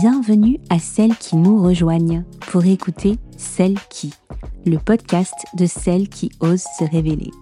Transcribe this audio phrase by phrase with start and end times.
[0.00, 4.14] Bienvenue à celles qui nous rejoignent pour écouter Celles qui,
[4.64, 7.32] le podcast de celles qui osent se révéler.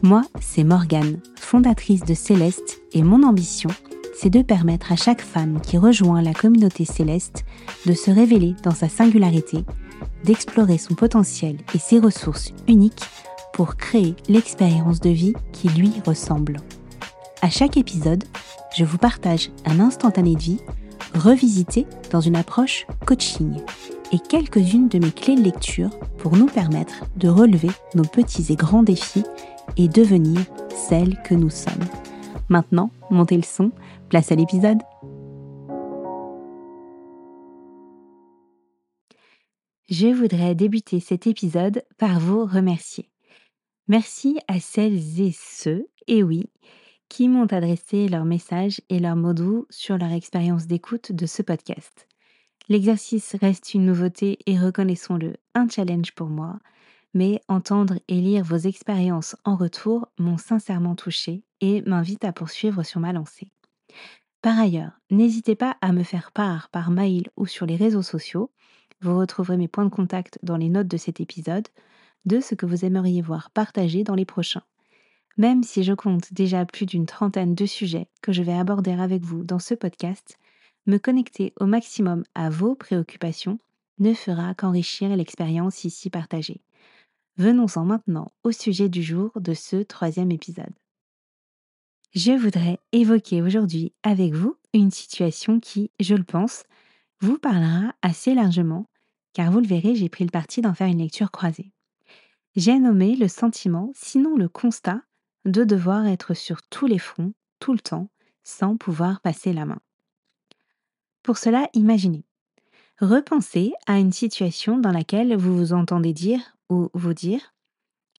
[0.00, 3.70] Moi, c'est Morgane, fondatrice de Céleste, et mon ambition,
[4.16, 7.44] c'est de permettre à chaque femme qui rejoint la communauté céleste
[7.86, 9.64] de se révéler dans sa singularité,
[10.22, 13.02] d'explorer son potentiel et ses ressources uniques
[13.52, 16.58] pour créer l'expérience de vie qui lui ressemble.
[17.42, 18.22] À chaque épisode,
[18.76, 20.60] je vous partage un instantané de vie
[21.14, 23.60] revisité dans une approche coaching
[24.12, 28.56] et quelques-unes de mes clés de lecture pour nous permettre de relever nos petits et
[28.56, 29.24] grands défis
[29.76, 30.40] et devenir
[30.70, 31.84] celles que nous sommes.
[32.48, 33.70] Maintenant, montez le son,
[34.08, 34.78] place à l'épisode.
[39.88, 43.10] Je voudrais débuter cet épisode par vous remercier.
[43.88, 46.48] Merci à celles et ceux, et oui,
[47.10, 51.42] qui m'ont adressé leurs messages et leurs mots doux sur leur expérience d'écoute de ce
[51.42, 52.06] podcast.
[52.68, 56.60] L'exercice reste une nouveauté et reconnaissons-le, un challenge pour moi,
[57.12, 62.84] mais entendre et lire vos expériences en retour m'ont sincèrement touché et m'invite à poursuivre
[62.84, 63.50] sur ma lancée.
[64.40, 68.52] Par ailleurs, n'hésitez pas à me faire part par mail ou sur les réseaux sociaux,
[69.00, 71.66] vous retrouverez mes points de contact dans les notes de cet épisode,
[72.24, 74.62] de ce que vous aimeriez voir partagé dans les prochains.
[75.40, 79.22] Même si je compte déjà plus d'une trentaine de sujets que je vais aborder avec
[79.22, 80.36] vous dans ce podcast,
[80.84, 83.58] me connecter au maximum à vos préoccupations
[84.00, 86.60] ne fera qu'enrichir l'expérience ici partagée.
[87.38, 90.74] Venons-en maintenant au sujet du jour de ce troisième épisode.
[92.12, 96.64] Je voudrais évoquer aujourd'hui avec vous une situation qui, je le pense,
[97.20, 98.90] vous parlera assez largement,
[99.32, 101.72] car vous le verrez, j'ai pris le parti d'en faire une lecture croisée.
[102.56, 105.00] J'ai nommé le sentiment, sinon le constat,
[105.44, 108.10] de devoir être sur tous les fronts, tout le temps,
[108.42, 109.80] sans pouvoir passer la main.
[111.22, 112.24] Pour cela, imaginez.
[113.00, 117.54] Repensez à une situation dans laquelle vous vous entendez dire ou vous dire,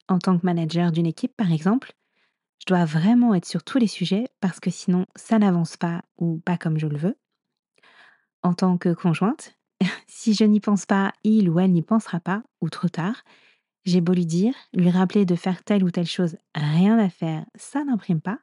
[0.08, 1.94] en tant que manager d'une équipe par exemple,
[2.60, 6.40] je dois vraiment être sur tous les sujets parce que sinon ça n'avance pas ou
[6.40, 7.18] pas comme je le veux.
[8.44, 9.56] En tant que conjointe,
[10.08, 13.24] si je n'y pense pas, il ou elle n'y pensera pas ou trop tard,
[13.86, 17.46] j'ai beau lui dire, lui rappeler de faire telle ou telle chose, rien à faire,
[17.56, 18.40] ça n'imprime pas.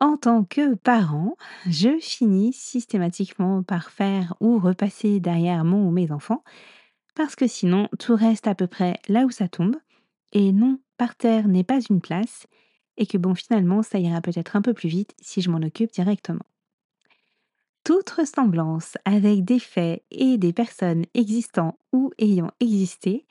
[0.00, 1.36] En tant que parent,
[1.66, 6.42] je finis systématiquement par faire ou repasser derrière mon ou mes enfants,
[7.14, 9.76] parce que sinon tout reste à peu près là où ça tombe,
[10.32, 12.46] et non, par terre n'est pas une place,
[12.96, 15.92] et que bon finalement ça ira peut-être un peu plus vite si je m'en occupe
[15.92, 16.44] directement.
[17.84, 23.26] Toute ressemblance avec des faits et des personnes existant ou ayant existé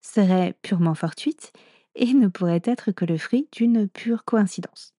[0.00, 1.52] serait purement fortuite
[1.94, 4.94] et ne pourrait être que le fruit d'une pure coïncidence.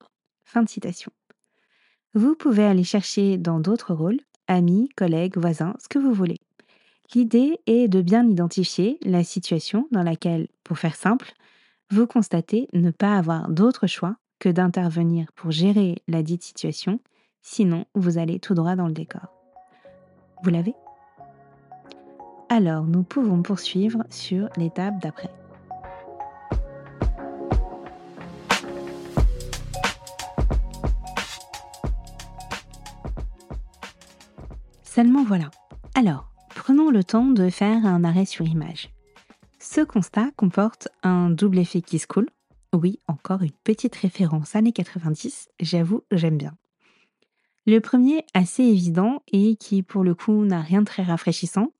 [2.13, 6.39] Vous pouvez aller chercher dans d'autres rôles, amis, collègues, voisins, ce que vous voulez.
[7.13, 11.33] L'idée est de bien identifier la situation dans laquelle, pour faire simple,
[11.89, 16.99] vous constatez ne pas avoir d'autre choix que d'intervenir pour gérer la dite situation,
[17.41, 19.33] sinon vous allez tout droit dans le décor.
[20.43, 20.73] Vous l'avez?
[22.49, 25.29] Alors nous pouvons poursuivre sur l'étape d'après.
[34.83, 35.49] Seulement voilà.
[35.95, 38.89] Alors, prenons le temps de faire un arrêt sur image.
[39.59, 42.29] Ce constat comporte un double effet qui se coule.
[42.73, 46.55] Oui, encore une petite référence années 90, j'avoue, j'aime bien.
[47.65, 51.71] Le premier, assez évident et qui pour le coup n'a rien de très rafraîchissant,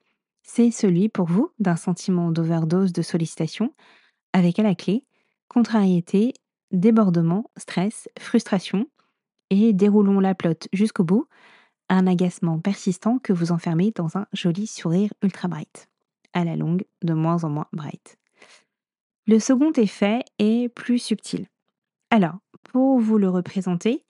[0.52, 3.72] c'est celui pour vous d'un sentiment d'overdose de sollicitation,
[4.34, 5.06] avec à la clé
[5.48, 6.34] contrariété,
[6.72, 8.88] débordement, stress, frustration,
[9.52, 11.28] et déroulons la plotte jusqu'au bout,
[11.88, 15.88] un agacement persistant que vous enfermez dans un joli sourire ultra bright,
[16.34, 18.18] à la longue de moins en moins bright.
[19.28, 21.46] Le second effet est plus subtil.
[22.10, 24.04] Alors, pour vous le représenter,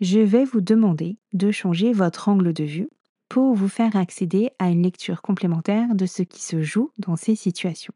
[0.00, 2.88] je vais vous demander de changer votre angle de vue
[3.28, 7.34] pour vous faire accéder à une lecture complémentaire de ce qui se joue dans ces
[7.34, 7.94] situations.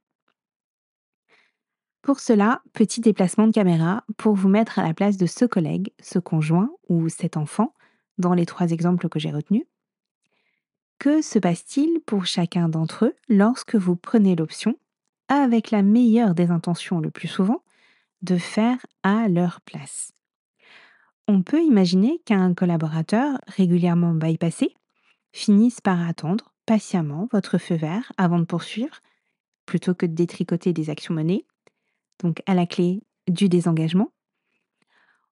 [2.02, 5.92] Pour cela, petit déplacement de caméra pour vous mettre à la place de ce collègue,
[6.00, 7.74] ce conjoint ou cet enfant,
[8.16, 9.64] dans les trois exemples que j'ai retenus.
[10.98, 14.76] Que se passe-t-il pour chacun d'entre eux lorsque vous prenez l'option,
[15.28, 17.62] avec la meilleure des intentions le plus souvent,
[18.22, 20.12] de faire à leur place?
[21.28, 24.74] On peut imaginer qu'un collaborateur régulièrement bypassé
[25.38, 29.00] finissent par attendre patiemment votre feu vert avant de poursuivre,
[29.66, 31.46] plutôt que de détricoter des actions menées,
[32.22, 34.10] donc à la clé du désengagement.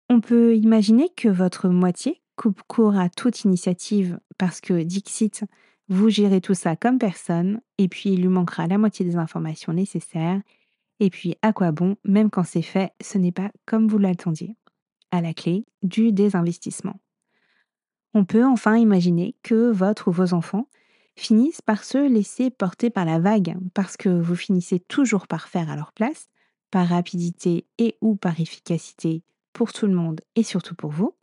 [0.08, 5.44] On peut imaginer que votre moitié coupe court à toute initiative parce que Dixit,
[5.88, 9.72] Vous gérez tout ça comme personne, et puis il lui manquera la moitié des informations
[9.72, 10.40] nécessaires.
[10.98, 14.56] Et puis, à quoi bon, même quand c'est fait, ce n'est pas comme vous l'attendiez.
[15.12, 16.98] À la clé, du désinvestissement.
[18.14, 20.68] On peut enfin imaginer que votre ou vos enfants
[21.16, 25.70] finissent par se laisser porter par la vague, parce que vous finissez toujours par faire
[25.70, 26.28] à leur place,
[26.70, 29.22] par rapidité et ou par efficacité
[29.52, 31.14] pour tout le monde et surtout pour vous.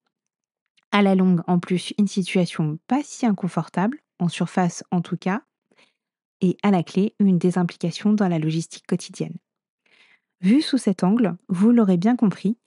[0.91, 5.44] À la longue, en plus, une situation pas si inconfortable, en surface en tout cas,
[6.41, 9.38] et à la clé, une désimplication dans la logistique quotidienne.
[10.41, 12.57] Vu sous cet angle, vous l'aurez bien compris,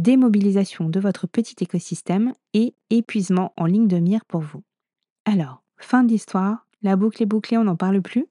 [0.00, 4.62] démobilisation de votre petit écosystème et épuisement en ligne de mire pour vous.
[5.26, 8.26] Alors, fin de l'histoire, la boucle est bouclée, on n'en parle plus?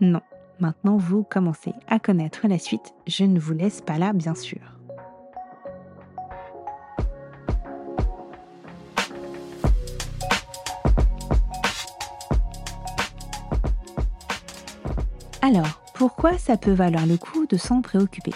[0.00, 0.20] Non,
[0.60, 4.60] maintenant vous commencez à connaître la suite, je ne vous laisse pas là bien sûr.
[15.42, 18.32] Alors, pourquoi ça peut valoir le coup de s'en préoccuper?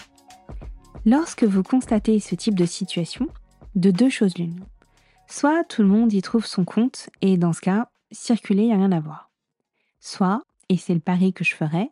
[1.07, 3.27] Lorsque vous constatez ce type de situation,
[3.75, 4.61] de deux choses l'une.
[5.27, 8.77] Soit tout le monde y trouve son compte et dans ce cas, circuler, il a
[8.77, 9.31] rien à voir.
[10.01, 11.91] Soit, et c'est le pari que je ferais,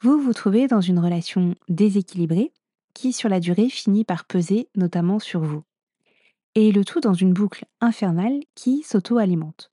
[0.00, 2.52] vous vous trouvez dans une relation déséquilibrée
[2.94, 5.64] qui sur la durée finit par peser notamment sur vous.
[6.54, 9.72] Et le tout dans une boucle infernale qui s'auto-alimente.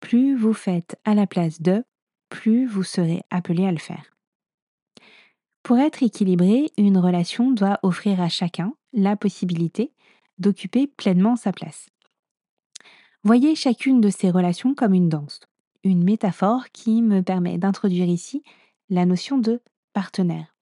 [0.00, 1.84] Plus vous faites à la place de,
[2.30, 4.17] plus vous serez appelé à le faire.
[5.62, 9.92] Pour être équilibré, une relation doit offrir à chacun la possibilité
[10.38, 11.88] d'occuper pleinement sa place.
[13.24, 15.40] Voyez chacune de ces relations comme une danse,
[15.84, 18.42] une métaphore qui me permet d'introduire ici
[18.88, 19.60] la notion de
[19.92, 20.54] partenaire.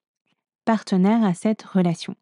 [0.65, 2.17] Partenaire à cette relation.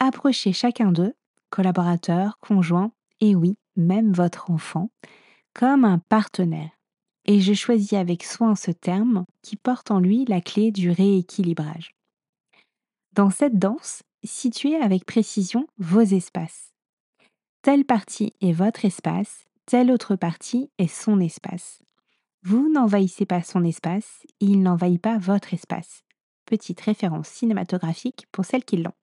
[0.00, 1.14] Approchez chacun d'eux,
[1.50, 4.90] collaborateur, conjoint, et oui, même votre enfant,
[5.54, 6.70] comme un partenaire
[7.24, 11.94] et je choisis avec soin ce terme qui porte en lui la clé du rééquilibrage.
[13.12, 16.72] Dans cette danse, situez avec précision vos espaces.
[17.62, 21.80] Telle partie est votre espace, telle autre partie est son espace.
[22.42, 26.04] Vous n'envahissez pas son espace, il n'envahit pas votre espace.
[26.46, 28.94] Petite référence cinématographique pour celles qui l'ont.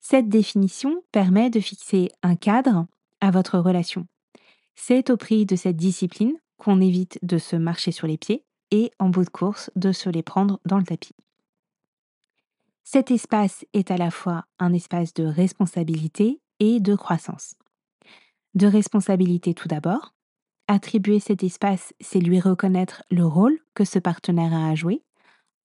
[0.00, 2.86] Cette définition permet de fixer un cadre
[3.20, 4.06] à votre relation.
[4.74, 8.90] C'est au prix de cette discipline qu'on évite de se marcher sur les pieds et,
[8.98, 11.14] en bout de course, de se les prendre dans le tapis.
[12.84, 17.54] Cet espace est à la fois un espace de responsabilité et de croissance.
[18.54, 20.14] De responsabilité tout d'abord.
[20.66, 25.02] Attribuer cet espace, c'est lui reconnaître le rôle que ce partenaire a à jouer,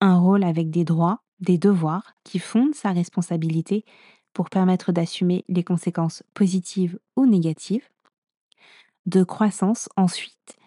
[0.01, 3.85] un rôle avec des droits, des devoirs qui fondent sa responsabilité
[4.33, 7.87] pour permettre d'assumer les conséquences positives ou négatives.
[9.05, 10.57] De croissance ensuite,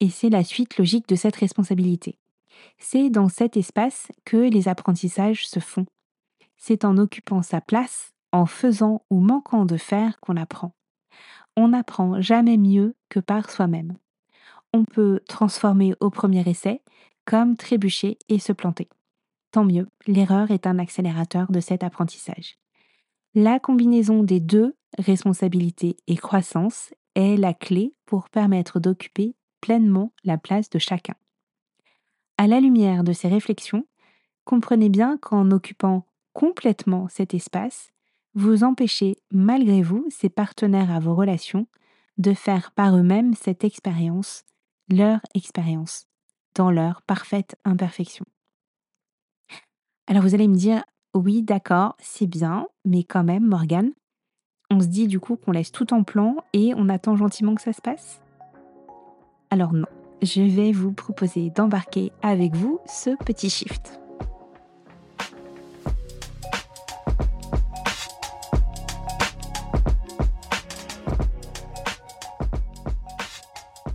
[0.00, 2.18] et c'est la suite logique de cette responsabilité.
[2.78, 5.86] C'est dans cet espace que les apprentissages se font.
[6.56, 10.72] C'est en occupant sa place, en faisant ou manquant de faire qu'on apprend.
[11.56, 13.96] On n'apprend jamais mieux que par soi-même.
[14.72, 16.82] On peut transformer au premier essai,
[17.24, 18.88] comme trébucher et se planter.
[19.50, 22.58] Tant mieux, l'erreur est un accélérateur de cet apprentissage.
[23.34, 30.38] La combinaison des deux, responsabilité et croissance, est la clé pour permettre d'occuper pleinement la
[30.38, 31.14] place de chacun.
[32.36, 33.86] À la lumière de ces réflexions,
[34.44, 37.90] comprenez bien qu'en occupant complètement cet espace,
[38.34, 41.66] vous empêchez malgré vous, ces partenaires à vos relations,
[42.16, 44.44] de faire par eux-mêmes cette expérience,
[44.88, 46.06] leur expérience,
[46.54, 48.24] dans leur parfaite imperfection.
[50.06, 50.84] Alors vous allez me dire,
[51.14, 53.92] oui, d'accord, c'est bien, mais quand même, Morgane,
[54.70, 57.62] on se dit du coup qu'on laisse tout en plan et on attend gentiment que
[57.62, 58.20] ça se passe?
[59.50, 59.86] Alors non,
[60.22, 63.98] je vais vous proposer d'embarquer avec vous ce petit shift.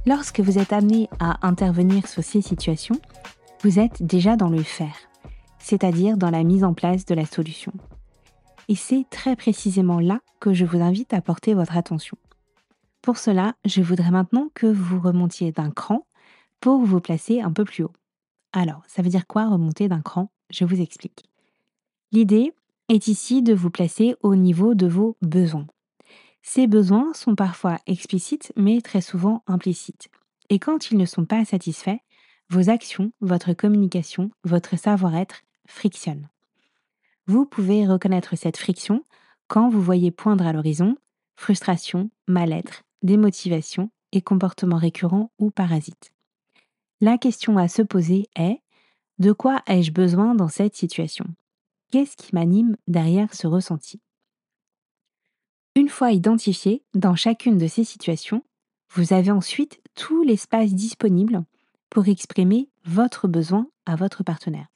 [0.06, 3.00] Lorsque vous êtes amené à intervenir sur ces situations,
[3.64, 4.96] vous êtes déjà dans le faire,
[5.60, 7.72] c'est-à-dire dans la mise en place de la solution.
[8.68, 12.18] Et c'est très précisément là que je vous invite à porter votre attention.
[13.04, 16.08] Pour cela, je voudrais maintenant que vous remontiez d'un cran
[16.62, 17.92] pour vous placer un peu plus haut.
[18.54, 20.32] Alors, ça veut dire quoi remonter d'un cran?
[20.50, 21.26] Je vous explique.
[22.14, 22.54] L'idée
[22.88, 25.68] est ici de vous placer au niveau de vos besoins.
[26.44, 30.08] Ces besoins sont parfois explicites, mais très souvent implicites.
[30.50, 32.00] Et quand ils ne sont pas satisfaits,
[32.50, 36.30] vos actions, votre communication, votre savoir-être frictionnent.
[37.28, 39.04] Vous pouvez reconnaître cette friction
[39.50, 40.96] quand vous voyez poindre à l'horizon
[41.36, 46.14] frustration, mal-être, démotivation, et comportements récurrents ou parasites.
[47.02, 48.60] La question à se poser est
[49.20, 51.26] de quoi ai-je besoin dans cette situation?
[51.92, 54.00] Qu'est-ce qui m'anime derrière ce ressenti?
[55.76, 58.44] Une fois identifié dans chacune de ces situations,
[58.92, 61.44] vous avez ensuite tout l'espace disponible
[61.90, 64.68] pour exprimer votre besoin à votre partenaire.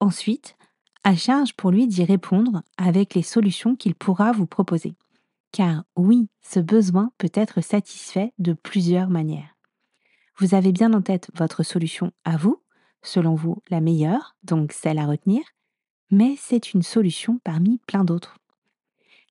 [0.00, 0.56] Ensuite,
[1.04, 4.94] à charge pour lui d'y répondre avec les solutions qu'il pourra vous proposer.
[5.52, 9.56] Car oui, ce besoin peut être satisfait de plusieurs manières.
[10.38, 12.62] Vous avez bien en tête votre solution à vous,
[13.02, 15.42] selon vous la meilleure, donc celle à retenir,
[16.10, 18.38] mais c'est une solution parmi plein d'autres.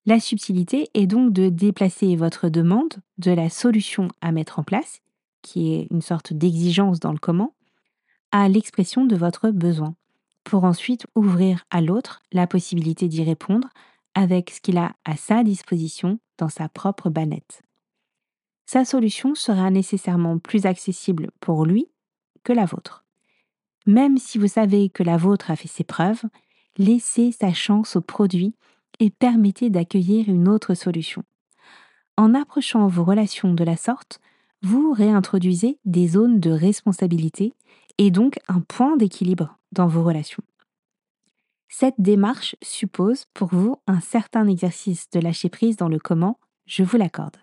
[0.05, 5.01] La subtilité est donc de déplacer votre demande de la solution à mettre en place,
[5.41, 7.53] qui est une sorte d'exigence dans le comment,
[8.31, 9.95] à l'expression de votre besoin,
[10.43, 13.69] pour ensuite ouvrir à l'autre la possibilité d'y répondre
[14.15, 17.61] avec ce qu'il a à sa disposition dans sa propre banette.
[18.65, 21.87] Sa solution sera nécessairement plus accessible pour lui
[22.43, 23.03] que la vôtre.
[23.85, 26.23] Même si vous savez que la vôtre a fait ses preuves,
[26.77, 28.55] laissez sa chance au produit
[28.99, 31.23] et permettez d'accueillir une autre solution.
[32.17, 34.19] En approchant vos relations de la sorte,
[34.61, 37.53] vous réintroduisez des zones de responsabilité
[37.97, 40.43] et donc un point d'équilibre dans vos relations.
[41.73, 46.83] Cette démarche suppose pour vous un certain exercice de lâcher prise dans le comment, je
[46.83, 47.37] vous l'accorde.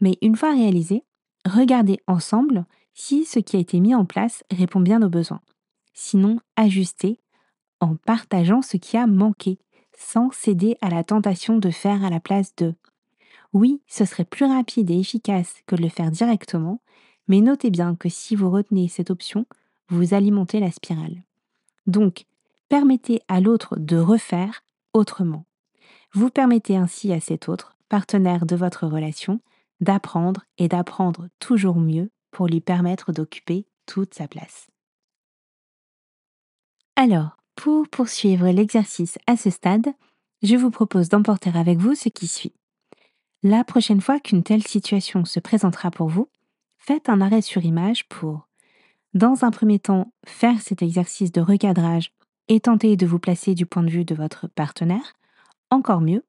[0.00, 1.04] Mais une fois réalisé,
[1.46, 5.42] regardez ensemble si ce qui a été mis en place répond bien aux besoins.
[5.92, 7.20] Sinon, ajustez
[7.78, 9.58] en partageant ce qui a manqué,
[9.98, 12.74] sans céder à la tentation de faire à la place de.
[13.52, 16.80] Oui, ce serait plus rapide et efficace que de le faire directement,
[17.28, 19.44] mais notez bien que si vous retenez cette option,
[19.88, 21.22] vous alimentez la spirale.
[21.86, 22.24] Donc,
[22.72, 24.64] permettez à l'autre de refaire
[24.94, 25.44] autrement.
[26.14, 29.42] Vous permettez ainsi à cet autre, partenaire de votre relation,
[29.82, 34.68] d'apprendre et d'apprendre toujours mieux pour lui permettre d'occuper toute sa place.
[36.96, 39.88] Alors, pour poursuivre l'exercice à ce stade,
[40.42, 42.54] je vous propose d'emporter avec vous ce qui suit.
[43.42, 46.30] La prochaine fois qu'une telle situation se présentera pour vous,
[46.78, 48.48] faites un arrêt sur image pour,
[49.12, 52.14] dans un premier temps, faire cet exercice de recadrage
[52.52, 55.14] et tenter de vous placer du point de vue de votre partenaire.
[55.70, 56.22] Encore mieux,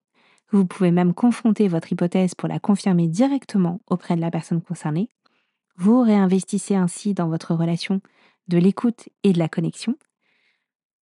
[0.51, 5.09] vous pouvez même confronter votre hypothèse pour la confirmer directement auprès de la personne concernée.
[5.75, 7.99] Vous réinvestissez ainsi dans votre relation
[8.47, 9.97] de l'écoute et de la connexion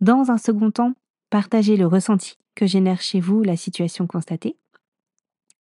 [0.00, 0.94] dans un second temps,
[1.28, 4.56] partagez le ressenti que génère chez vous la situation constatée.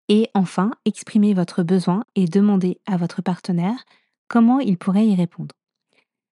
[0.08, 3.84] Et enfin, exprimez votre besoin et demandez à votre partenaire
[4.28, 5.57] comment il pourrait y répondre.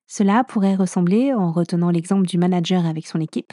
[0.06, 3.52] Cela pourrait ressembler, en retenant l'exemple du manager avec son équipe,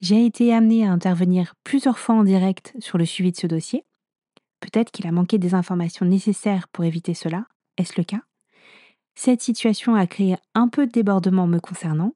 [0.00, 3.84] j'ai été amené à intervenir plusieurs fois en direct sur le suivi de ce dossier.
[4.60, 7.46] Peut-être qu'il a manqué des informations nécessaires pour éviter cela.
[7.76, 8.22] Est-ce le cas?
[9.14, 12.14] Cette situation a créé un peu de débordement me concernant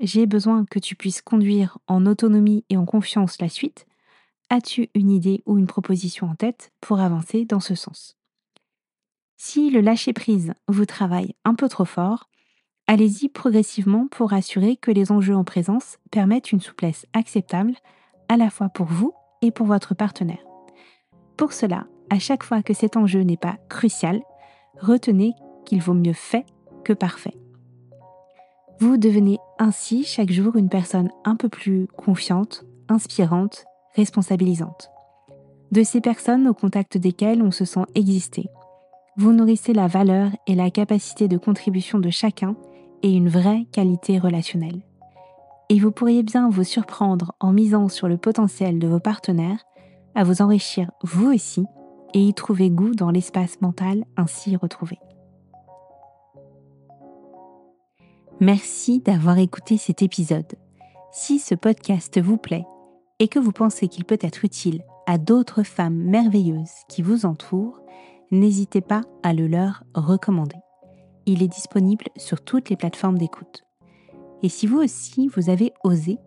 [0.00, 3.86] j'ai besoin que tu puisses conduire en autonomie et en confiance la suite.
[4.50, 8.16] As-tu une idée ou une proposition en tête pour avancer dans ce sens?
[9.36, 12.28] Si le lâcher-prise vous travaille un peu trop fort,
[12.86, 17.74] allez-y progressivement pour assurer que les enjeux en présence permettent une souplesse acceptable
[18.28, 19.12] à la fois pour vous
[19.42, 20.44] et pour votre partenaire.
[21.36, 24.22] Pour cela, à chaque fois que cet enjeu n'est pas crucial,
[24.80, 25.32] retenez
[25.64, 26.46] qu'il vaut mieux fait
[26.84, 27.34] que parfait.
[28.80, 33.64] Vous devenez ainsi chaque jour une personne un peu plus confiante, inspirante,
[33.94, 34.90] responsabilisante.
[35.72, 38.48] De ces personnes au contact desquelles on se sent exister.
[39.16, 42.56] Vous nourrissez la valeur et la capacité de contribution de chacun
[43.04, 44.80] et une vraie qualité relationnelle.
[45.68, 49.62] Et vous pourriez bien vous surprendre en misant sur le potentiel de vos partenaires
[50.14, 51.64] à vous enrichir vous aussi
[52.14, 54.98] et y trouver goût dans l'espace mental ainsi retrouvé.
[58.40, 60.54] Merci d'avoir écouté cet épisode.
[61.12, 62.64] Si ce podcast vous plaît
[63.18, 67.80] et que vous pensez qu'il peut être utile à d'autres femmes merveilleuses qui vous entourent,
[68.30, 70.63] n'hésitez pas à le leur recommander.
[71.26, 73.64] Il est disponible sur toutes les plateformes d'écoute.
[74.42, 76.18] Et si vous aussi, vous avez osé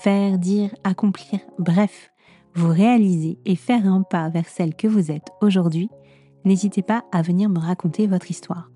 [0.00, 2.10] faire, dire, accomplir, bref,
[2.54, 5.88] vous réaliser et faire un pas vers celle que vous êtes aujourd'hui,
[6.44, 8.68] n'hésitez pas à venir me raconter votre histoire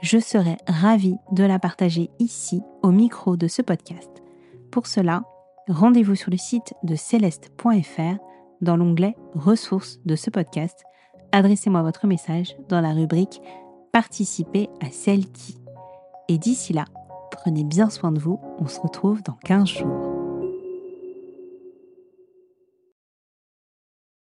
[0.00, 4.10] je serai ravie de la partager ici au micro de ce podcast.
[4.70, 5.22] Pour cela,
[5.68, 8.18] rendez-vous sur le site de céleste.fr
[8.60, 10.84] dans l'onglet Ressources de ce podcast.
[11.32, 13.40] Adressez-moi votre message dans la rubrique
[13.92, 15.58] Participer à celle qui.
[16.28, 16.84] Et d'ici là,
[17.32, 20.09] prenez bien soin de vous, on se retrouve dans 15 jours.